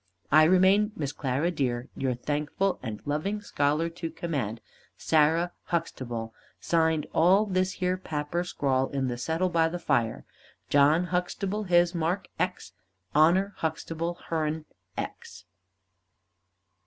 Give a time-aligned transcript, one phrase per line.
[0.31, 4.59] I remain, Miss Clara dear, your thankful and loving scholar to command,
[4.97, 6.33] SARAH HUXTABLE.
[6.59, 10.25] Signed all this here papper scrawl in the settle by the fire.
[10.71, 12.73] JOHN HUXTABLE his mark X
[13.13, 14.65] HONOR HUXTABLE hern
[14.97, 15.45] X."